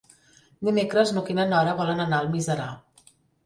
Dimecres 0.69 1.11
n'Hug 1.17 1.31
i 1.33 1.37
na 1.41 1.47
Nora 1.53 1.77
volen 1.85 2.05
anar 2.09 2.21
a 2.23 2.27
Almiserà. 2.29 2.69